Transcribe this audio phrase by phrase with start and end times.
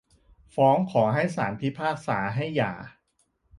[0.55, 2.73] ฟ้องขอให้ศาลพิพากษาให้หย่า